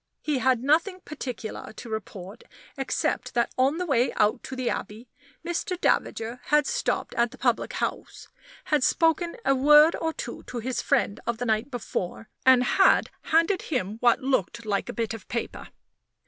[0.23, 2.43] He had nothing particular to report
[2.75, 5.07] except that on the way out to the Abbey
[5.45, 5.79] Mr.
[5.79, 8.27] Davager had stopped at the public house,
[8.63, 13.11] had spoken a word or two to his friend of the night before, and had
[13.25, 15.67] handed him what looked like a bit of paper.